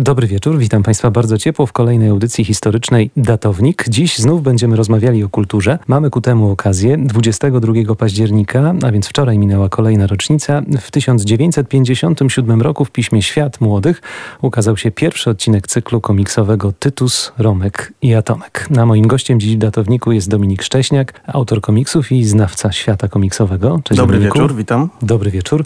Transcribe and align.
Dobry 0.00 0.26
wieczór, 0.26 0.58
witam 0.58 0.82
Państwa 0.82 1.10
bardzo 1.10 1.38
ciepło 1.38 1.66
w 1.66 1.72
kolejnej 1.72 2.08
audycji 2.08 2.44
historycznej 2.44 3.10
Datownik. 3.16 3.84
Dziś 3.88 4.18
znów 4.18 4.42
będziemy 4.42 4.76
rozmawiali 4.76 5.24
o 5.24 5.28
kulturze. 5.28 5.78
Mamy 5.86 6.10
ku 6.10 6.20
temu 6.20 6.50
okazję. 6.50 6.98
22 6.98 7.94
października, 7.94 8.74
a 8.82 8.92
więc 8.92 9.08
wczoraj 9.08 9.38
minęła 9.38 9.68
kolejna 9.68 10.06
rocznica. 10.06 10.62
W 10.80 10.90
1957 10.90 12.62
roku 12.62 12.84
w 12.84 12.90
piśmie 12.90 13.22
Świat 13.22 13.60
Młodych 13.60 14.02
ukazał 14.42 14.76
się 14.76 14.90
pierwszy 14.90 15.30
odcinek 15.30 15.66
cyklu 15.66 16.00
komiksowego 16.00 16.72
Tytus, 16.78 17.32
Romek 17.38 17.92
i 18.02 18.14
Atomek. 18.14 18.68
A 18.78 18.86
moim 18.86 19.06
gościem 19.06 19.40
dziś 19.40 19.54
w 19.54 19.58
Datowniku 19.58 20.12
jest 20.12 20.28
Dominik 20.28 20.62
Szcześniak, 20.62 21.20
autor 21.26 21.60
komiksów 21.60 22.12
i 22.12 22.24
znawca 22.24 22.72
świata 22.72 23.08
komiksowego. 23.08 23.80
Cześć 23.84 23.98
Dobry 23.98 24.16
Dominiku. 24.16 24.38
wieczór, 24.38 24.56
witam. 24.56 24.88
Dobry 25.02 25.30
wieczór. 25.30 25.64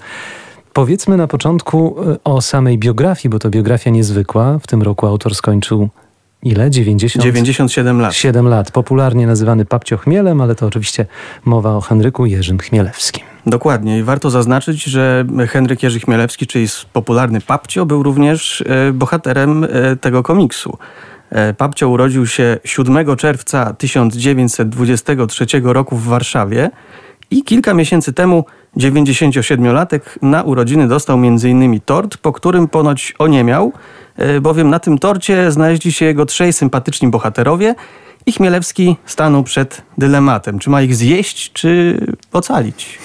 Powiedzmy 0.72 1.16
na 1.16 1.26
początku 1.26 1.96
e, 2.12 2.16
o 2.24 2.40
samej 2.40 2.78
biografii, 2.78 3.30
bo 3.30 3.38
to 3.38 3.50
biografia 3.50 3.90
niezwykła. 3.90 4.58
W 4.58 4.66
tym 4.66 4.82
roku 4.82 5.06
autor 5.06 5.34
skończył 5.34 5.88
ile? 6.42 6.70
90? 6.70 7.24
97 7.24 8.00
lat. 8.00 8.14
7 8.14 8.48
lat. 8.48 8.70
Popularnie 8.70 9.26
nazywany 9.26 9.64
Papcio 9.64 9.96
Chmielem, 9.96 10.40
ale 10.40 10.54
to 10.54 10.66
oczywiście 10.66 11.06
mowa 11.44 11.76
o 11.76 11.80
Henryku 11.80 12.26
Jerzym 12.26 12.58
Chmielewskim. 12.58 13.24
Dokładnie 13.46 13.98
i 13.98 14.02
warto 14.02 14.30
zaznaczyć, 14.30 14.84
że 14.84 15.24
Henryk 15.48 15.82
Jerzy 15.82 16.00
Chmielewski, 16.00 16.46
czyli 16.46 16.66
popularny 16.92 17.40
Papcio, 17.40 17.86
był 17.86 18.02
również 18.02 18.64
e, 18.66 18.92
bohaterem 18.92 19.64
e, 19.64 19.96
tego 19.96 20.22
komiksu. 20.22 20.78
Papcio 21.58 21.88
urodził 21.88 22.26
się 22.26 22.58
7 22.64 23.16
czerwca 23.16 23.74
1923 23.74 25.46
roku 25.64 25.96
w 25.96 26.04
Warszawie 26.04 26.70
i 27.30 27.44
kilka 27.44 27.74
miesięcy 27.74 28.12
temu 28.12 28.44
97-latek 28.76 30.00
na 30.22 30.42
urodziny 30.42 30.88
dostał 30.88 31.18
m.in. 31.18 31.80
tort, 31.80 32.16
po 32.16 32.32
którym 32.32 32.68
ponoć 32.68 33.14
oniemiał, 33.18 33.72
e, 34.16 34.40
bowiem 34.40 34.70
na 34.70 34.78
tym 34.78 34.98
torcie 34.98 35.50
znaleźli 35.50 35.92
się 35.92 36.04
jego 36.04 36.26
trzej 36.26 36.52
sympatyczni 36.52 37.08
bohaterowie 37.08 37.74
i 38.26 38.32
Chmielewski 38.32 38.96
stanął 39.06 39.42
przed 39.42 39.82
dylematem, 39.98 40.58
czy 40.58 40.70
ma 40.70 40.82
ich 40.82 40.96
zjeść, 40.96 41.52
czy 41.52 41.98
ocalić. 42.32 42.98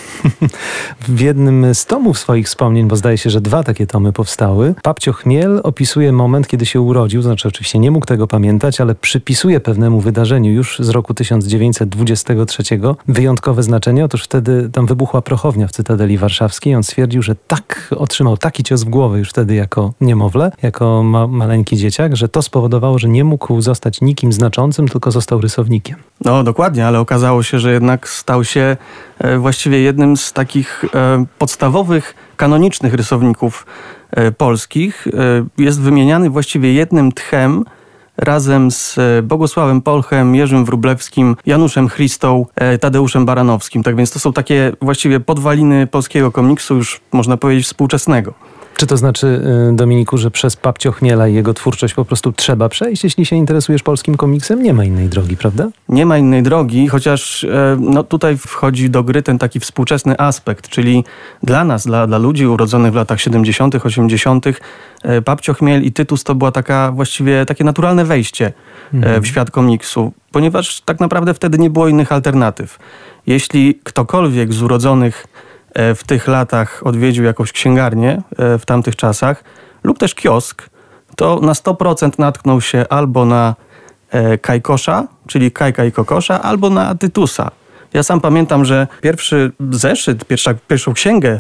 w 1.08 1.20
jednym 1.20 1.76
z 1.76 1.86
tomów 1.86 2.20
swoich 2.20 2.46
wspomnień, 2.46 2.88
bo 2.88 2.96
zdaje 2.96 3.18
się, 3.18 3.30
że 3.30 3.42
dwa 3.42 3.64
takie 3.64 3.88
tomy 3.88 4.14
powstały, 4.14 4.76
Papcio 4.84 5.14
Chmiel 5.14 5.62
opisuje 5.64 6.12
moment, 6.12 6.48
kiedy 6.48 6.66
się 6.66 6.82
urodził, 6.82 7.22
znaczy 7.22 7.48
oczywiście 7.48 7.80
nie 7.80 7.92
mógł 7.92 8.06
tego 8.06 8.28
pamiętać, 8.28 8.82
ale 8.82 8.96
przypisuje 8.96 9.60
pewnemu 9.60 10.00
wydarzeniu 10.00 10.52
już 10.52 10.80
z 10.80 10.90
roku 10.90 11.14
1923 11.14 12.64
wyjątkowe 13.08 13.64
znaczenie. 13.64 14.06
Otóż 14.06 14.24
wtedy 14.24 14.70
tam 14.74 14.86
wybuchła 14.86 15.22
prochownia 15.22 15.57
w 15.68 15.72
Cytadeli 15.72 16.18
Warszawskiej. 16.18 16.76
On 16.76 16.84
stwierdził, 16.84 17.22
że 17.22 17.36
tak 17.36 17.90
otrzymał 17.98 18.38
taki 18.38 18.64
cios 18.64 18.84
w 18.84 18.90
głowę 18.90 19.20
już 19.20 19.30
wtedy 19.30 19.56
jako 19.56 19.94
niemowlę, 20.02 20.52
jako 20.64 21.04
ma 21.04 21.28
maleńki 21.28 21.78
dzieciak, 21.78 22.16
że 22.16 22.30
to 22.30 22.42
spowodowało, 22.42 23.00
że 23.00 23.08
nie 23.08 23.24
mógł 23.24 23.62
zostać 23.62 24.02
nikim 24.02 24.34
znaczącym, 24.34 24.88
tylko 24.88 25.12
został 25.12 25.42
rysownikiem. 25.42 25.98
No 26.26 26.44
dokładnie, 26.44 26.88
ale 26.88 27.00
okazało 27.00 27.44
się, 27.44 27.60
że 27.60 27.72
jednak 27.74 28.10
stał 28.10 28.44
się 28.44 28.78
e, 29.20 29.38
właściwie 29.38 29.80
jednym 29.80 30.18
z 30.18 30.34
takich 30.34 30.86
e, 30.96 31.26
podstawowych, 31.38 32.16
kanonicznych 32.38 32.94
rysowników 32.94 33.66
e, 34.12 34.32
polskich. 34.32 35.08
Jest 35.58 35.82
wymieniany 35.82 36.30
właściwie 36.30 36.74
jednym 36.74 37.12
tchem 37.12 37.66
razem 38.18 38.72
z 38.72 39.00
Bogusławem 39.24 39.82
Polchem, 39.82 40.36
Jerzym 40.36 40.66
Wrublewskim, 40.66 41.36
Januszem 41.46 41.90
Christą, 41.90 42.46
Tadeuszem 42.80 43.26
Baranowskim. 43.26 43.84
Tak 43.84 43.96
więc 43.96 44.12
to 44.12 44.20
są 44.20 44.34
takie 44.34 44.72
właściwie 44.82 45.20
podwaliny 45.20 45.88
polskiego 45.88 46.32
komiksu, 46.32 46.76
już 46.76 47.02
można 47.12 47.38
powiedzieć 47.38 47.66
współczesnego. 47.66 48.34
Czy 48.78 48.88
to 48.88 48.98
znaczy, 48.98 49.42
y, 49.72 49.76
Dominiku, 49.76 50.18
że 50.18 50.32
przez 50.32 50.56
Papcio 50.56 50.92
Chmiela 50.92 51.28
i 51.28 51.34
jego 51.34 51.54
twórczość 51.54 51.94
po 51.94 52.06
prostu 52.06 52.32
trzeba 52.32 52.70
przejść, 52.70 53.04
jeśli 53.04 53.26
się 53.26 53.36
interesujesz 53.36 53.84
polskim 53.84 54.18
komiksem? 54.18 54.64
Nie 54.64 54.74
ma 54.74 54.86
innej 54.86 55.10
drogi, 55.10 55.38
prawda? 55.38 55.70
Nie 55.90 56.06
ma 56.06 56.18
innej 56.18 56.44
drogi, 56.44 56.88
chociaż 56.88 57.44
e, 57.44 57.78
no, 57.80 58.04
tutaj 58.04 58.38
wchodzi 58.38 58.90
do 58.90 59.04
gry 59.04 59.22
ten 59.22 59.38
taki 59.38 59.60
współczesny 59.60 60.20
aspekt, 60.20 60.70
czyli 60.70 61.04
dla 61.44 61.66
nas, 61.66 61.86
dla, 61.86 62.08
dla 62.08 62.18
ludzi 62.18 62.48
urodzonych 62.48 62.92
w 62.92 62.96
latach 62.96 63.22
70., 63.22 63.76
80., 63.76 64.46
Papcio 65.26 65.54
Chmiel 65.54 65.84
i 65.84 65.92
Tytus 65.92 66.24
to 66.24 66.36
była 66.36 66.52
taka 66.52 66.92
właściwie 66.92 67.46
takie 67.46 67.64
naturalne 67.64 68.06
wejście 68.06 68.46
e, 68.46 68.54
mhm. 68.98 69.22
w 69.24 69.28
świat 69.28 69.52
komiksu, 69.52 70.14
ponieważ 70.32 70.82
tak 70.82 71.00
naprawdę 71.00 71.34
wtedy 71.34 71.58
nie 71.58 71.70
było 71.70 71.88
innych 71.88 72.12
alternatyw. 72.12 72.80
Jeśli 73.28 73.80
ktokolwiek 73.84 74.54
z 74.54 74.62
urodzonych 74.62 75.28
w 75.76 76.04
tych 76.08 76.28
latach 76.28 76.82
odwiedził 76.86 77.24
jakąś 77.24 77.52
księgarnię 77.52 78.22
e, 78.38 78.58
w 78.58 78.66
tamtych 78.66 78.96
czasach 78.96 79.44
lub 79.84 80.00
też 80.00 80.16
kiosk, 80.16 80.70
to 81.16 81.40
na 81.40 81.54
100% 81.54 82.20
natknął 82.20 82.62
się 82.62 82.86
albo 82.90 83.26
na 83.26 83.56
e, 84.10 84.38
Kajkosza, 84.38 85.08
czyli 85.28 85.52
Kajka 85.52 85.86
i 85.86 85.92
Kokosza, 85.92 86.42
albo 86.42 86.70
na 86.70 86.96
Tytusa. 86.96 87.52
Ja 87.94 88.04
sam 88.04 88.22
pamiętam, 88.22 88.66
że 88.66 88.88
pierwszy 89.02 89.52
zeszyt, 89.72 90.26
pierwsza, 90.26 90.54
pierwszą 90.68 90.94
księgę 90.94 91.40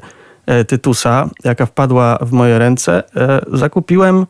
Tytusa, 0.67 1.29
jaka 1.43 1.65
wpadła 1.65 2.17
w 2.21 2.31
moje 2.31 2.59
ręce, 2.59 3.03
zakupiłem 3.53 4.25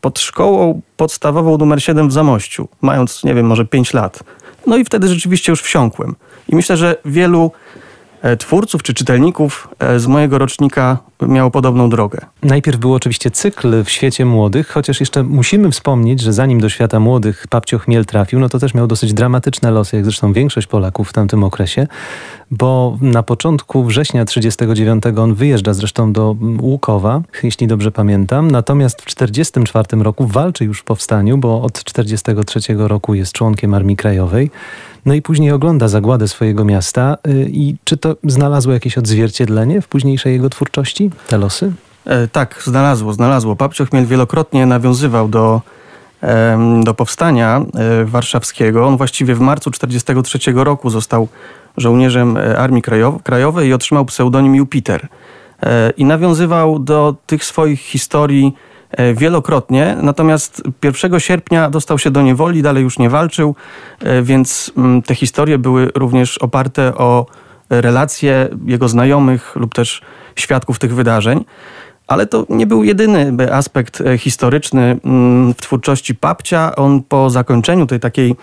pod 0.00 0.18
szkołą 0.18 0.80
podstawową 0.96 1.58
numer 1.58 1.82
7 1.82 2.08
w 2.08 2.12
Zamościu, 2.12 2.68
mając, 2.82 3.24
nie 3.24 3.34
wiem, 3.34 3.46
może 3.46 3.64
5 3.64 3.94
lat. 3.94 4.24
No 4.66 4.76
i 4.76 4.84
wtedy 4.84 5.08
rzeczywiście 5.08 5.52
już 5.52 5.62
wsiąkłem. 5.62 6.14
I 6.48 6.56
myślę, 6.56 6.76
że 6.76 6.96
wielu 7.04 7.50
E, 7.74 7.83
twórców 8.38 8.82
czy 8.82 8.94
czytelników 8.94 9.68
e, 9.78 10.00
z 10.00 10.06
mojego 10.06 10.38
rocznika 10.38 10.98
miało 11.22 11.50
podobną 11.50 11.90
drogę. 11.90 12.18
Najpierw 12.42 12.78
był 12.78 12.94
oczywiście 12.94 13.30
cykl 13.30 13.84
w 13.84 13.90
świecie 13.90 14.24
młodych, 14.24 14.68
chociaż 14.68 15.00
jeszcze 15.00 15.22
musimy 15.22 15.70
wspomnieć, 15.70 16.20
że 16.20 16.32
zanim 16.32 16.60
do 16.60 16.68
świata 16.68 17.00
młodych 17.00 17.46
Papcio 17.50 17.78
Chmiel 17.78 18.04
trafił, 18.04 18.40
no 18.40 18.48
to 18.48 18.58
też 18.58 18.74
miał 18.74 18.86
dosyć 18.86 19.14
dramatyczne 19.14 19.70
losy, 19.70 19.96
jak 19.96 20.04
zresztą 20.04 20.32
większość 20.32 20.66
Polaków 20.66 21.08
w 21.08 21.12
tamtym 21.12 21.44
okresie, 21.44 21.86
bo 22.50 22.98
na 23.00 23.22
początku 23.22 23.84
września 23.84 24.24
1939 24.24 25.18
on 25.18 25.34
wyjeżdża 25.34 25.74
zresztą 25.74 26.12
do 26.12 26.36
Łukowa, 26.60 27.22
jeśli 27.42 27.66
dobrze 27.66 27.92
pamiętam, 27.92 28.50
natomiast 28.50 29.02
w 29.02 29.04
1944 29.04 30.02
roku 30.02 30.26
walczy 30.26 30.64
już 30.64 30.80
w 30.80 30.84
powstaniu, 30.84 31.38
bo 31.38 31.62
od 31.62 31.82
1943 31.84 32.74
roku 32.88 33.14
jest 33.14 33.32
członkiem 33.32 33.74
Armii 33.74 33.96
Krajowej. 33.96 34.50
No 35.06 35.14
i 35.14 35.22
później 35.22 35.52
ogląda 35.52 35.88
zagładę 35.88 36.28
swojego 36.28 36.64
miasta. 36.64 37.16
Y, 37.28 37.50
I 37.52 37.76
czy 37.84 37.96
to 37.96 38.16
znalazło 38.24 38.72
jakieś 38.72 38.98
odzwierciedlenie 38.98 39.80
w 39.80 39.88
późniejszej 39.88 40.32
jego 40.32 40.50
twórczości, 40.50 41.10
te 41.28 41.38
losy? 41.38 41.72
E, 42.06 42.28
tak, 42.28 42.62
znalazło, 42.64 43.12
znalazło. 43.12 43.56
Papcio 43.56 43.86
Chmiel 43.86 44.06
wielokrotnie 44.06 44.66
nawiązywał 44.66 45.28
do, 45.28 45.60
e, 46.22 46.82
do 46.84 46.94
powstania 46.94 47.64
e, 47.74 48.04
warszawskiego. 48.04 48.86
On 48.86 48.96
właściwie 48.96 49.34
w 49.34 49.40
marcu 49.40 49.70
1943 49.70 50.52
roku 50.64 50.90
został 50.90 51.28
żołnierzem 51.76 52.36
e, 52.36 52.58
Armii 52.58 52.82
Krajowej 53.22 53.68
i 53.68 53.72
otrzymał 53.72 54.04
pseudonim 54.04 54.54
Jupiter. 54.54 55.08
E, 55.62 55.90
I 55.96 56.04
nawiązywał 56.04 56.78
do 56.78 57.14
tych 57.26 57.44
swoich 57.44 57.80
historii 57.80 58.54
wielokrotnie, 59.14 59.96
natomiast 60.02 60.62
1 60.82 61.20
sierpnia 61.20 61.70
dostał 61.70 61.98
się 61.98 62.10
do 62.10 62.22
niewoli, 62.22 62.62
dalej 62.62 62.82
już 62.82 62.98
nie 62.98 63.10
walczył, 63.10 63.54
e, 64.00 64.22
więc 64.22 64.72
mm, 64.76 65.02
te 65.02 65.14
historie 65.14 65.58
były 65.58 65.90
również 65.94 66.38
oparte 66.38 66.94
o 66.94 67.26
relacje 67.70 68.48
jego 68.66 68.88
znajomych 68.88 69.56
lub 69.56 69.74
też 69.74 70.02
świadków 70.36 70.78
tych 70.78 70.94
wydarzeń. 70.94 71.44
Ale 72.06 72.26
to 72.26 72.46
nie 72.48 72.66
był 72.66 72.84
jedyny 72.84 73.52
aspekt 73.52 74.00
e, 74.00 74.18
historyczny 74.18 74.98
mm, 75.04 75.54
w 75.54 75.56
twórczości 75.56 76.14
Papcia. 76.14 76.76
On 76.76 77.02
po 77.02 77.30
zakończeniu 77.30 77.86
tej 77.86 78.00
takiej 78.00 78.34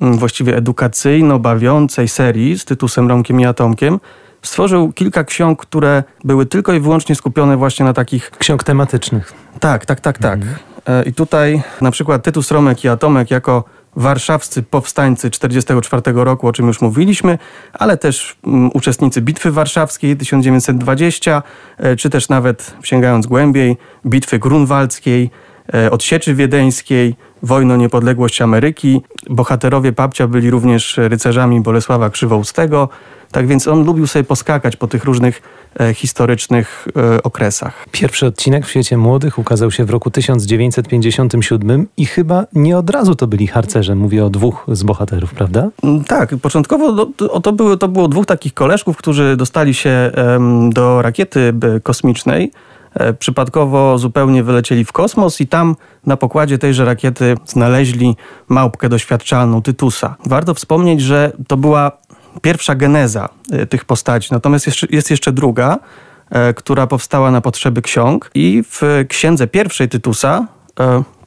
mm, 0.00 0.18
właściwie 0.18 0.56
edukacyjno-bawiącej 0.56 2.08
serii 2.08 2.58
z 2.58 2.64
tytusem 2.64 3.08
Romkiem 3.08 3.40
i 3.40 3.46
Atomkiem 3.46 4.00
stworzył 4.42 4.92
kilka 4.92 5.24
ksiąg, 5.24 5.62
które 5.62 6.02
były 6.24 6.46
tylko 6.46 6.72
i 6.72 6.80
wyłącznie 6.80 7.14
skupione 7.14 7.56
właśnie 7.56 7.84
na 7.84 7.92
takich... 7.92 8.30
Ksiąg 8.30 8.64
tematycznych. 8.64 9.32
Tak, 9.60 9.86
tak, 9.86 10.00
tak, 10.00 10.18
tak. 10.18 10.34
Mhm. 10.34 10.56
E, 10.86 11.02
I 11.02 11.12
tutaj 11.12 11.62
na 11.80 11.90
przykład 11.90 12.22
Tytus 12.22 12.50
Romek 12.50 12.84
i 12.84 12.88
Atomek 12.88 13.30
jako 13.30 13.64
warszawscy 13.96 14.62
powstańcy 14.62 15.30
1944 15.30 16.24
roku, 16.24 16.48
o 16.48 16.52
czym 16.52 16.66
już 16.66 16.80
mówiliśmy, 16.80 17.38
ale 17.72 17.96
też 17.96 18.36
um, 18.42 18.70
uczestnicy 18.74 19.22
Bitwy 19.22 19.50
Warszawskiej 19.50 20.16
1920, 20.16 21.42
e, 21.78 21.96
czy 21.96 22.10
też 22.10 22.28
nawet 22.28 22.74
sięgając 22.82 23.26
głębiej, 23.26 23.76
Bitwy 24.06 24.38
Grunwaldzkiej, 24.38 25.30
e, 25.74 25.90
odsieczy 25.90 26.34
wiedeńskiej, 26.34 27.16
wojny 27.42 27.74
o 27.74 27.76
niepodległość 27.76 28.42
Ameryki. 28.42 29.00
Bohaterowie 29.30 29.92
Papcia 29.92 30.26
byli 30.26 30.50
również 30.50 30.96
rycerzami 30.96 31.60
Bolesława 31.60 32.10
Krzywoustego, 32.10 32.88
tak 33.32 33.46
więc 33.46 33.68
on 33.68 33.84
lubił 33.84 34.06
sobie 34.06 34.24
poskakać 34.24 34.76
po 34.76 34.86
tych 34.86 35.04
różnych 35.04 35.42
e, 35.80 35.94
historycznych 35.94 36.88
e, 36.96 37.22
okresach. 37.22 37.86
Pierwszy 37.90 38.26
odcinek 38.26 38.66
w 38.66 38.70
świecie 38.70 38.96
młodych 38.96 39.38
ukazał 39.38 39.70
się 39.70 39.84
w 39.84 39.90
roku 39.90 40.10
1957 40.10 41.86
i 41.96 42.06
chyba 42.06 42.46
nie 42.52 42.78
od 42.78 42.90
razu 42.90 43.14
to 43.14 43.26
byli 43.26 43.46
harcerze. 43.46 43.94
Mówię 43.94 44.24
o 44.24 44.30
dwóch 44.30 44.66
z 44.68 44.82
bohaterów, 44.82 45.34
prawda? 45.34 45.68
Mm, 45.82 46.04
tak, 46.04 46.36
początkowo 46.42 47.06
to, 47.06 47.40
to, 47.40 47.52
były, 47.52 47.78
to 47.78 47.88
było 47.88 48.08
dwóch 48.08 48.26
takich 48.26 48.54
koleżków, 48.54 48.96
którzy 48.96 49.36
dostali 49.36 49.74
się 49.74 50.10
do 50.70 51.02
rakiety 51.02 51.52
kosmicznej 51.82 52.52
e, 52.94 53.12
przypadkowo 53.12 53.98
zupełnie 53.98 54.42
wylecieli 54.42 54.84
w 54.84 54.92
kosmos 54.92 55.40
i 55.40 55.46
tam 55.46 55.76
na 56.06 56.16
pokładzie 56.16 56.58
tejże 56.58 56.84
rakiety 56.84 57.34
znaleźli 57.46 58.16
małpkę 58.48 58.88
doświadczalną 58.88 59.62
Tytusa. 59.62 60.16
Warto 60.26 60.54
wspomnieć, 60.54 61.00
że 61.00 61.32
to 61.48 61.56
była 61.56 61.92
pierwsza 62.42 62.74
geneza 62.74 63.28
e, 63.52 63.66
tych 63.66 63.84
postaci, 63.84 64.28
natomiast 64.32 64.66
jeszcze, 64.66 64.86
jest 64.90 65.10
jeszcze 65.10 65.32
druga, 65.32 65.78
e, 66.30 66.54
która 66.54 66.86
powstała 66.86 67.30
na 67.30 67.40
potrzeby 67.40 67.82
ksiąg 67.82 68.30
i 68.34 68.62
w 68.70 69.04
księdze 69.08 69.46
pierwszej 69.46 69.88
Tytusa 69.88 70.46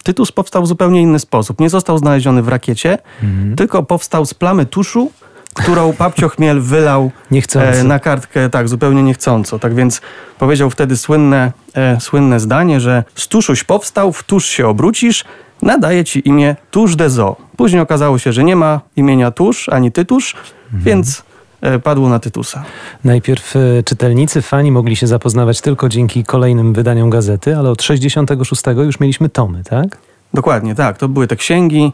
Tytus 0.04 0.32
powstał 0.32 0.64
w 0.64 0.68
zupełnie 0.68 1.02
inny 1.02 1.20
sposób. 1.20 1.60
Nie 1.60 1.70
został 1.70 1.98
znaleziony 1.98 2.42
w 2.42 2.48
rakiecie, 2.48 2.98
mhm. 3.24 3.56
tylko 3.56 3.84
powstał 3.84 4.26
z 4.26 4.34
plamy 4.34 4.66
tuszu, 4.66 5.12
którą 5.54 5.94
Papcio 5.94 6.30
Chmiel 6.30 6.62
wylał 6.62 7.12
e, 7.56 7.84
na 7.84 8.00
kartkę 8.00 8.50
tak 8.50 8.70
zupełnie 8.70 9.04
niechcąco. 9.04 9.60
Tak 9.60 9.76
więc 9.76 10.02
powiedział 10.40 10.70
wtedy 10.70 10.98
słynne, 10.98 11.52
e, 11.74 12.00
słynne 12.00 12.40
zdanie, 12.40 12.80
że 12.80 13.04
z 13.16 13.28
tuszuś 13.28 13.64
powstał, 13.64 14.14
w 14.14 14.24
tusz 14.24 14.46
się 14.46 14.68
obrócisz, 14.68 15.26
nadaje 15.64 16.04
ci 16.04 16.28
imię 16.28 16.56
Tusz 16.72 16.96
de 16.96 17.10
Zo. 17.10 17.36
Później 17.58 17.82
okazało 17.82 18.18
się, 18.18 18.34
że 18.34 18.44
nie 18.44 18.56
ma 18.56 18.82
imienia 18.96 19.32
Tusz 19.32 19.70
ani 19.70 19.92
Tytusz, 19.92 20.36
mhm. 20.66 20.84
więc 20.84 21.24
e, 21.62 21.80
padło 21.80 22.10
na 22.10 22.20
Tytusa. 22.20 22.64
Najpierw 23.04 23.56
e, 23.56 23.84
czytelnicy, 23.84 24.42
fani 24.42 24.72
mogli 24.72 24.96
się 24.96 25.08
zapoznawać 25.08 25.62
tylko 25.62 25.90
dzięki 25.90 26.24
kolejnym 26.24 26.74
wydaniom 26.74 27.10
gazety, 27.10 27.58
ale 27.58 27.70
od 27.70 27.84
66 27.84 28.64
już 28.78 29.00
mieliśmy 29.00 29.30
tomy, 29.30 29.64
tak? 29.64 29.98
Dokładnie, 30.34 30.76
tak. 30.76 30.98
To 30.98 31.10
były 31.10 31.28
te 31.28 31.36
księgi, 31.36 31.94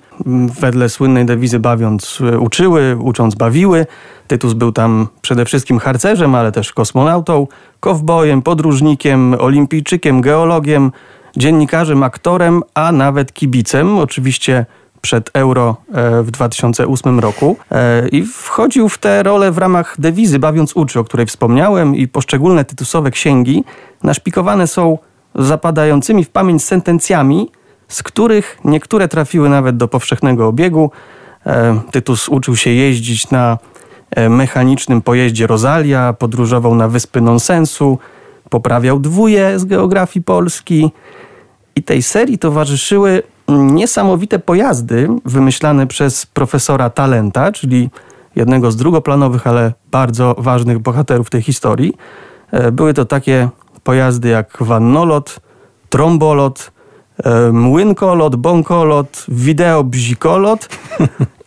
wedle 0.60 0.90
słynnej 0.90 1.26
dewizy 1.26 1.60
bawiąc 1.60 2.20
e, 2.34 2.40
uczyły, 2.40 2.98
ucząc 2.98 3.36
bawiły. 3.36 3.86
Tytus 4.28 4.54
był 4.54 4.72
tam 4.72 5.08
przede 5.22 5.46
wszystkim 5.46 5.80
harcerzem, 5.80 6.36
ale 6.36 6.52
też 6.52 6.74
kosmonautą, 6.74 7.48
kowbojem, 7.80 8.42
podróżnikiem, 8.42 9.36
olimpijczykiem, 9.40 10.22
geologiem, 10.22 10.92
dziennikarzem, 11.38 12.04
aktorem, 12.04 12.62
a 12.74 12.92
nawet 12.92 13.34
kibicem. 13.34 13.98
Oczywiście 13.98 14.66
przed 15.02 15.30
Euro 15.34 15.76
e, 15.94 16.24
w 16.24 16.32
2008 16.32 17.20
roku 17.20 17.58
e, 17.72 18.08
i 18.08 18.26
wchodził 18.26 18.90
w 18.90 18.98
tę 18.98 19.24
rolę 19.24 19.52
w 19.52 19.58
ramach 19.58 19.96
dewizy 20.00 20.40
Bawiąc 20.40 20.74
uczy, 20.76 21.00
o 21.00 21.04
której 21.04 21.26
wspomniałem 21.26 21.96
i 21.96 22.08
poszczególne 22.08 22.66
tytusowe 22.66 23.12
księgi 23.12 23.64
naszpikowane 24.04 24.68
są 24.68 24.98
zapadającymi 25.36 26.24
w 26.24 26.30
pamięć 26.30 26.64
sentencjami, 26.64 27.52
z 27.88 28.04
których 28.04 28.58
niektóre 28.66 29.08
trafiły 29.08 29.50
nawet 29.50 29.78
do 29.78 29.88
powszechnego 29.88 30.48
obiegu. 30.48 30.92
E, 31.46 31.80
Tytus 31.92 32.30
uczył 32.30 32.56
się 32.56 32.70
jeździć 32.70 33.30
na 33.30 33.58
mechanicznym 34.30 35.02
pojeździe 35.02 35.48
Rosalia, 35.48 36.14
podróżował 36.14 36.76
na 36.76 36.88
wyspy 36.88 37.22
nonsensu, 37.22 37.98
poprawiał 38.50 39.00
dwóje 39.00 39.60
z 39.60 39.66
geografii 39.66 40.24
Polski. 40.24 40.92
I 41.80 41.84
tej 41.84 42.04
serii 42.04 42.38
towarzyszyły 42.38 43.24
niesamowite 43.48 44.40
pojazdy 44.40 45.08
wymyślane 45.26 45.88
przez 45.88 46.26
profesora 46.26 46.90
Talenta, 46.90 47.52
czyli 47.52 47.90
jednego 48.36 48.72
z 48.72 48.76
drugoplanowych, 48.76 49.48
ale 49.48 49.74
bardzo 49.92 50.36
ważnych 50.38 50.80
bohaterów 50.80 51.30
tej 51.30 51.42
historii. 51.42 51.94
E, 52.52 52.72
były 52.72 52.94
to 52.94 53.06
takie 53.06 53.50
pojazdy 53.84 54.30
jak 54.30 54.58
wannolot, 54.62 55.40
trombolot, 55.90 56.72
młynkolot, 57.52 58.36
bąkolot, 58.36 59.26
wideo 59.28 59.84
bzikolot 59.84 60.70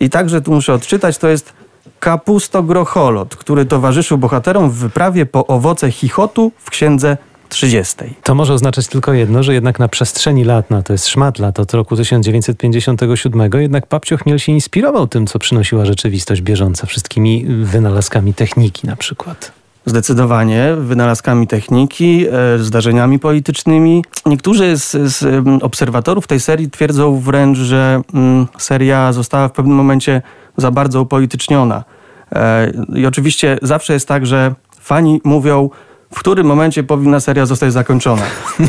i 0.01 0.11
także 0.11 0.41
tu 0.41 0.53
muszę 0.53 0.75
odczytać, 0.75 1.19
to 1.19 1.29
jest 1.29 1.53
kapustogrocholot, 2.01 3.37
który 3.37 3.65
towarzyszył 3.65 4.19
bohaterom 4.19 4.71
w 4.71 4.75
wyprawie 4.75 5.27
po 5.27 5.47
owoce 5.47 5.91
chichotu 5.91 6.53
w 6.59 6.71
księdze 6.71 7.17
30. 7.53 7.97
To 8.23 8.35
może 8.35 8.55
oznaczać 8.55 8.87
tylko 8.87 9.13
jedno, 9.13 9.43
że 9.43 9.55
jednak 9.55 9.79
na 9.79 9.89
przestrzeni 9.89 10.45
lat, 10.45 10.71
no 10.71 10.83
to 10.83 10.93
jest 10.93 11.09
szmat 11.09 11.39
lat 11.39 11.61
od 11.61 11.75
roku 11.75 11.97
1957, 11.97 13.51
jednak 13.61 13.87
Papcio 13.87 14.17
Chmiel 14.17 14.39
się 14.39 14.53
inspirował 14.53 15.07
tym, 15.07 15.27
co 15.27 15.39
przynosiła 15.39 15.85
rzeczywistość 15.85 16.43
bieżąca, 16.43 16.87
wszystkimi 16.87 17.45
wynalazkami 17.47 18.35
techniki 18.35 18.87
na 18.87 18.97
przykład. 18.97 19.53
Zdecydowanie, 19.87 20.75
wynalazkami 20.79 21.47
techniki, 21.47 22.27
e, 22.29 22.59
zdarzeniami 22.59 23.19
politycznymi. 23.19 24.05
Niektórzy 24.27 24.77
z, 24.77 24.91
z 24.91 25.45
obserwatorów 25.63 26.27
tej 26.27 26.41
serii 26.41 26.71
twierdzą 26.71 27.21
wręcz, 27.21 27.59
że 27.59 28.03
mm, 28.15 28.47
seria 28.59 29.13
została 29.13 29.49
w 29.49 29.53
pewnym 29.53 29.77
momencie 29.77 30.23
za 30.57 30.71
bardzo 30.71 31.03
upolityczniona. 31.03 31.85
E, 32.33 32.73
I 32.95 33.07
oczywiście 33.07 33.59
zawsze 33.63 33.93
jest 33.93 34.09
tak, 34.09 34.27
że 34.27 34.55
fani 34.81 35.21
mówią, 35.25 35.71
w 36.15 36.19
którym 36.19 36.47
momencie 36.47 36.83
powinna 36.83 37.21
seria 37.21 37.47
zostać 37.47 37.73
zakończona. 37.73 38.23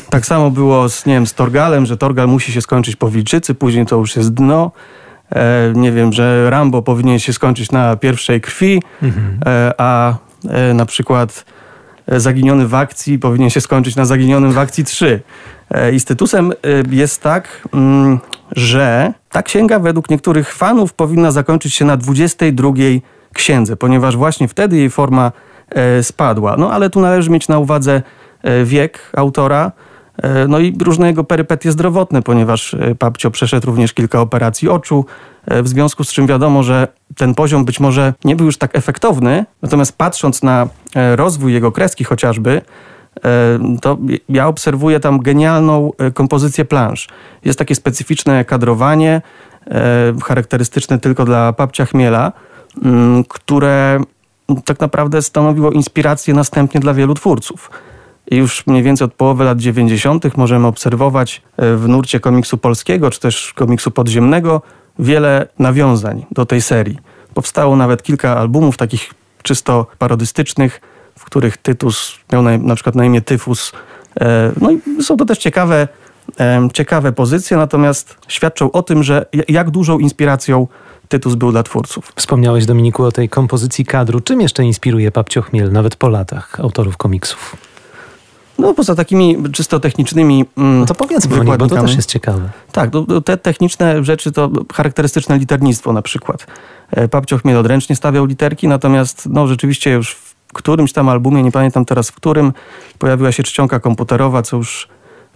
Tak 0.09 0.25
samo 0.25 0.51
było 0.51 0.89
z, 0.89 1.05
nie 1.05 1.13
wiem, 1.13 1.27
z 1.27 1.33
Torgalem, 1.33 1.85
że 1.85 1.97
Torgal 1.97 2.27
musi 2.27 2.51
się 2.51 2.61
skończyć 2.61 2.95
po 2.95 3.09
Wilczycy, 3.09 3.55
później 3.55 3.85
to 3.85 3.95
już 3.95 4.15
jest 4.15 4.33
dno. 4.33 4.71
E, 5.31 5.73
nie 5.75 5.91
wiem, 5.91 6.13
że 6.13 6.49
Rambo 6.49 6.81
powinien 6.81 7.19
się 7.19 7.33
skończyć 7.33 7.71
na 7.71 7.95
pierwszej 7.95 8.41
krwi, 8.41 8.81
mhm. 9.01 9.39
e, 9.45 9.73
a 9.77 10.15
E, 10.49 10.73
na 10.73 10.85
przykład 10.85 11.45
e, 12.07 12.19
Zaginiony 12.19 12.67
w 12.67 12.75
akcji 12.75 13.19
powinien 13.19 13.49
się 13.49 13.61
skończyć 13.61 13.95
na 13.95 14.05
Zaginionym 14.05 14.51
w 14.51 14.57
akcji 14.57 14.83
3. 14.83 15.21
E, 15.71 15.91
I 15.91 15.99
statusem 15.99 16.53
jest 16.91 17.21
tak, 17.21 17.67
mm, 17.73 18.19
że 18.51 19.13
ta 19.29 19.43
księga 19.43 19.79
według 19.79 20.09
niektórych 20.09 20.53
fanów 20.53 20.93
powinna 20.93 21.31
zakończyć 21.31 21.73
się 21.73 21.85
na 21.85 21.97
22 21.97 22.71
księdze, 23.33 23.75
ponieważ 23.75 24.17
właśnie 24.17 24.47
wtedy 24.47 24.77
jej 24.77 24.89
forma 24.89 25.31
spadła. 26.01 26.55
No 26.57 26.71
ale 26.71 26.89
tu 26.89 27.01
należy 27.01 27.29
mieć 27.29 27.47
na 27.47 27.59
uwadze 27.59 28.01
wiek 28.63 29.11
autora, 29.17 29.71
no 30.47 30.59
i 30.59 30.77
różne 30.81 31.07
jego 31.07 31.23
perypetie 31.23 31.71
zdrowotne, 31.71 32.21
ponieważ 32.21 32.75
Papcio 32.99 33.31
przeszedł 33.31 33.67
również 33.67 33.93
kilka 33.93 34.21
operacji 34.21 34.69
oczu, 34.69 35.05
w 35.47 35.67
związku 35.67 36.03
z 36.03 36.13
czym 36.13 36.27
wiadomo, 36.27 36.63
że 36.63 36.87
ten 37.15 37.35
poziom 37.35 37.65
być 37.65 37.79
może 37.79 38.13
nie 38.23 38.35
był 38.35 38.45
już 38.45 38.57
tak 38.57 38.75
efektowny, 38.75 39.45
natomiast 39.61 39.97
patrząc 39.97 40.43
na 40.43 40.67
e, 40.95 41.15
rozwój 41.15 41.53
jego 41.53 41.71
kreski 41.71 42.03
chociażby, 42.03 42.61
e, 43.23 43.59
to 43.81 43.97
ja 44.29 44.47
obserwuję 44.47 44.99
tam 44.99 45.19
genialną 45.19 45.91
e, 45.97 46.11
kompozycję 46.11 46.65
plansz. 46.65 47.07
Jest 47.45 47.59
takie 47.59 47.75
specyficzne 47.75 48.45
kadrowanie, 48.45 49.21
charakterystyczne 50.23 50.99
tylko 50.99 51.25
dla 51.25 51.53
Papcia 51.53 51.85
Chmiela, 51.85 52.31
mm, 52.83 53.23
które 53.23 53.99
tak 54.65 54.79
naprawdę 54.79 55.21
stanowiło 55.21 55.71
inspirację 55.71 56.33
następnie 56.33 56.79
dla 56.79 56.93
wielu 56.93 57.13
twórców. 57.13 57.71
I 58.31 58.35
już 58.35 58.67
mniej 58.67 58.83
więcej 58.83 59.05
od 59.05 59.13
połowy 59.13 59.43
lat 59.43 59.59
90. 59.59 60.37
możemy 60.37 60.67
obserwować 60.67 61.41
w 61.57 61.85
nurcie 61.87 62.19
komiksu 62.19 62.57
polskiego, 62.57 63.11
czy 63.11 63.19
też 63.19 63.53
komiksu 63.53 63.91
podziemnego, 63.91 64.61
wiele 64.99 65.47
nawiązań 65.59 66.25
do 66.31 66.45
tej 66.45 66.61
serii. 66.61 66.97
Powstało 67.33 67.75
nawet 67.75 68.03
kilka 68.03 68.37
albumów 68.37 68.77
takich 68.77 69.13
czysto 69.43 69.87
parodystycznych, 69.97 70.81
w 71.19 71.25
których 71.25 71.57
Tytus 71.57 72.19
miał 72.31 72.41
na, 72.41 72.57
na 72.57 72.75
przykład 72.75 72.95
na 72.95 73.05
imię 73.05 73.21
Tyfus. 73.21 73.71
E, 74.21 74.51
no 74.61 74.71
i 74.71 75.03
są 75.03 75.17
to 75.17 75.25
też 75.25 75.37
ciekawe, 75.37 75.87
e, 76.39 76.67
ciekawe 76.73 77.11
pozycje, 77.11 77.57
natomiast 77.57 78.17
świadczą 78.27 78.71
o 78.71 78.83
tym, 78.83 79.03
że 79.03 79.25
jak 79.47 79.71
dużą 79.71 79.99
inspiracją 79.99 80.67
Tytus 81.13 81.35
był 81.35 81.51
dla 81.51 81.63
twórców. 81.63 82.11
Wspomniałeś, 82.15 82.65
Dominiku, 82.65 83.03
o 83.03 83.11
tej 83.11 83.29
kompozycji 83.29 83.85
kadru. 83.85 84.19
Czym 84.19 84.41
jeszcze 84.41 84.63
inspiruje 84.63 85.11
Papcio 85.11 85.41
Chmiel, 85.41 85.71
nawet 85.71 85.95
po 85.95 86.09
latach, 86.09 86.59
autorów 86.59 86.97
komiksów? 86.97 87.55
No 88.59 88.73
poza 88.73 88.95
takimi 88.95 89.37
czysto 89.51 89.79
technicznymi 89.79 90.45
mm, 90.57 90.79
No 90.79 90.85
to 90.85 90.95
powiedzmy 90.95 91.39
o 91.39 91.43
nich, 91.43 91.57
bo 91.57 91.67
to 91.67 91.75
też 91.75 91.95
jest 91.95 92.09
ciekawe. 92.09 92.49
Tak, 92.71 92.91
te 93.25 93.37
techniczne 93.37 94.03
rzeczy 94.03 94.31
to 94.31 94.49
charakterystyczne 94.73 95.37
liternictwo 95.37 95.93
na 95.93 96.01
przykład. 96.01 96.47
E, 96.91 97.07
Papcioch 97.07 97.45
mnie 97.45 97.59
odręcznie 97.59 97.95
stawiał 97.95 98.25
literki, 98.25 98.67
natomiast 98.67 99.29
no 99.29 99.47
rzeczywiście 99.47 99.91
już 99.91 100.15
w 100.15 100.35
którymś 100.53 100.93
tam 100.93 101.09
albumie, 101.09 101.43
nie 101.43 101.51
pamiętam 101.51 101.85
teraz 101.85 102.09
w 102.09 102.15
którym, 102.15 102.53
pojawiła 102.99 103.31
się 103.31 103.43
czcionka 103.43 103.79
komputerowa, 103.79 104.41
co 104.41 104.57
już 104.57 104.87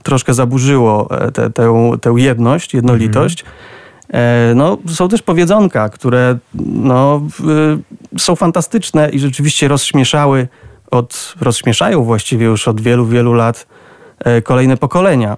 troszkę 0.03 0.33
zaburzyło 0.33 1.07
e, 1.11 1.97
tę 2.01 2.13
jedność, 2.15 2.73
jednolitość. 2.73 3.41
Mm. 3.41 3.53
No, 4.55 4.77
są 4.87 5.09
też 5.09 5.21
powiedzonka, 5.21 5.89
które 5.89 6.37
no, 6.63 7.21
są 8.17 8.35
fantastyczne 8.35 9.09
i 9.09 9.19
rzeczywiście 9.19 9.67
rozśmieszały 9.67 10.47
od, 10.91 11.35
rozśmieszają 11.41 12.03
właściwie 12.03 12.45
już 12.45 12.67
od 12.67 12.81
wielu, 12.81 13.05
wielu 13.05 13.33
lat 13.33 13.67
e, 14.19 14.41
kolejne 14.41 14.77
pokolenia. 14.77 15.37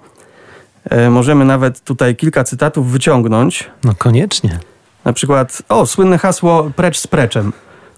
E, 0.90 1.10
możemy 1.10 1.46
nawet 1.46 1.84
tutaj 1.84 2.16
kilka 2.16 2.44
cytatów 2.44 2.92
wyciągnąć. 2.92 3.70
No 3.84 3.96
koniecznie. 3.98 4.60
Na 5.06 5.14
przykład, 5.14 5.62
o, 5.70 5.86
słynne 5.86 6.18
hasło 6.18 6.72
precz 6.76 6.98
z 6.98 7.08
preczem, 7.08 7.54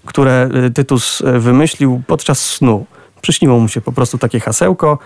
które 0.06 0.48
e, 0.66 0.70
Tytus 0.70 1.22
wymyślił 1.38 2.02
podczas 2.06 2.40
snu. 2.40 2.86
Przyśniło 3.20 3.58
mu 3.58 3.68
się 3.68 3.80
po 3.80 3.92
prostu 3.92 4.18
takie 4.18 4.40
hasełko. 4.40 4.98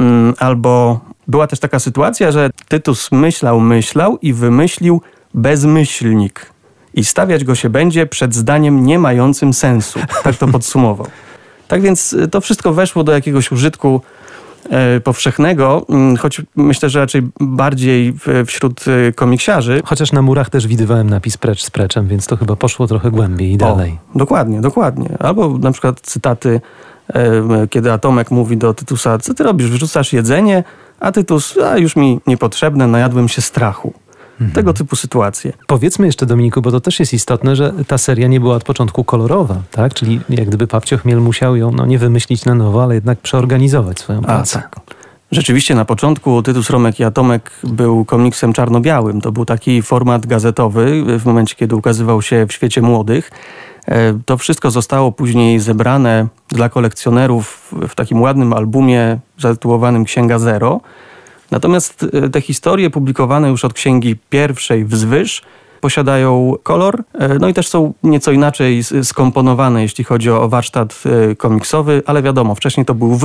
Mm, 0.00 0.34
albo 0.38 1.00
była 1.28 1.46
też 1.46 1.60
taka 1.60 1.78
sytuacja, 1.78 2.32
że 2.32 2.50
Tytus 2.68 3.12
myślał, 3.12 3.60
myślał 3.60 4.18
i 4.22 4.32
wymyślił 4.32 5.00
bezmyślnik. 5.34 6.52
I 6.94 7.04
stawiać 7.04 7.44
go 7.44 7.54
się 7.54 7.70
będzie 7.70 8.06
przed 8.06 8.34
zdaniem 8.34 8.86
nie 8.86 8.98
mającym 8.98 9.52
sensu. 9.52 10.00
Tak 10.24 10.36
to 10.36 10.48
podsumował. 10.48 11.06
Tak 11.68 11.82
więc 11.82 12.12
y, 12.12 12.28
to 12.28 12.40
wszystko 12.40 12.72
weszło 12.72 13.04
do 13.04 13.12
jakiegoś 13.12 13.52
użytku 13.52 14.00
e, 14.70 15.00
powszechnego, 15.00 15.86
mm, 15.88 16.16
choć 16.16 16.42
myślę, 16.56 16.90
że 16.90 17.00
raczej 17.00 17.22
bardziej 17.40 18.14
wśród 18.46 18.84
e, 18.88 19.12
komiksiarzy. 19.12 19.82
Chociaż 19.84 20.12
na 20.12 20.22
murach 20.22 20.50
też 20.50 20.66
widywałem 20.66 21.10
napis 21.10 21.36
precz 21.36 21.62
z 21.62 21.70
preczem, 21.70 22.08
więc 22.08 22.26
to 22.26 22.36
chyba 22.36 22.56
poszło 22.56 22.86
trochę 22.86 23.10
głębiej 23.10 23.52
i 23.52 23.56
dalej. 23.56 23.98
O, 24.14 24.18
dokładnie, 24.18 24.60
dokładnie. 24.60 25.08
Albo 25.18 25.58
na 25.58 25.72
przykład 25.72 26.00
cytaty, 26.00 26.60
kiedy 27.70 27.92
Atomek 27.92 28.30
mówi 28.30 28.56
do 28.56 28.74
Tytusa, 28.74 29.18
co 29.18 29.34
ty 29.34 29.44
robisz, 29.44 29.70
wyrzucasz 29.70 30.12
jedzenie, 30.12 30.64
a 31.00 31.12
Tytus, 31.12 31.58
a 31.58 31.78
już 31.78 31.96
mi 31.96 32.20
niepotrzebne, 32.26 32.86
najadłem 32.86 33.28
się 33.28 33.42
strachu. 33.42 33.92
Mhm. 34.40 34.52
Tego 34.52 34.72
typu 34.72 34.96
sytuacje. 34.96 35.52
Powiedzmy 35.66 36.06
jeszcze, 36.06 36.26
Dominiku, 36.26 36.62
bo 36.62 36.70
to 36.70 36.80
też 36.80 37.00
jest 37.00 37.14
istotne, 37.14 37.56
że 37.56 37.72
ta 37.86 37.98
seria 37.98 38.28
nie 38.28 38.40
była 38.40 38.56
od 38.56 38.64
początku 38.64 39.04
kolorowa, 39.04 39.56
tak? 39.70 39.94
Czyli 39.94 40.20
jak 40.28 40.48
gdyby 40.48 40.66
Papcio 40.66 40.98
Chmiel 40.98 41.20
musiał 41.20 41.56
ją 41.56 41.72
no, 41.72 41.86
nie 41.86 41.98
wymyślić 41.98 42.44
na 42.44 42.54
nowo, 42.54 42.82
ale 42.82 42.94
jednak 42.94 43.18
przeorganizować 43.18 43.98
swoją 43.98 44.22
pracę. 44.22 44.58
A, 44.58 44.62
tak. 44.62 44.80
Rzeczywiście 45.32 45.74
na 45.74 45.84
początku 45.84 46.42
Tytus 46.42 46.70
Romek 46.70 47.00
i 47.00 47.04
Atomek 47.04 47.50
był 47.64 48.04
komiksem 48.04 48.52
czarno-białym. 48.52 49.20
To 49.20 49.32
był 49.32 49.44
taki 49.44 49.82
format 49.82 50.26
gazetowy 50.26 51.04
w 51.18 51.24
momencie, 51.24 51.54
kiedy 51.54 51.76
ukazywał 51.76 52.22
się 52.22 52.46
w 52.46 52.52
świecie 52.52 52.82
młodych. 52.82 53.30
E, 53.88 54.18
to 54.26 54.36
wszystko 54.36 54.70
zostało 54.70 55.12
później 55.12 55.60
zebrane 55.60 56.26
dla 56.48 56.68
kolekcjonerów 56.68 57.74
w 57.88 57.94
takim 57.94 58.20
ładnym 58.20 58.52
albumie 58.52 59.18
zatytułowanym 59.38 60.04
Księga 60.04 60.38
Zero. 60.38 60.80
Natomiast 61.50 62.06
e, 62.12 62.28
te 62.28 62.40
historie 62.40 62.90
publikowane 62.90 63.48
już 63.48 63.64
od 63.64 63.72
księgi 63.72 64.16
pierwszej 64.30 64.84
wzwyż 64.84 65.42
posiadają 65.80 66.54
kolor, 66.62 67.02
e, 67.14 67.38
no 67.38 67.48
i 67.48 67.54
też 67.54 67.68
są 67.68 67.92
nieco 68.02 68.32
inaczej 68.32 68.82
skomponowane, 69.02 69.82
jeśli 69.82 70.04
chodzi 70.04 70.30
o 70.30 70.48
warsztat 70.48 71.02
komiksowy, 71.38 72.02
ale 72.06 72.22
wiadomo, 72.22 72.54
wcześniej 72.54 72.86
to 72.86 72.94
był 72.94 73.16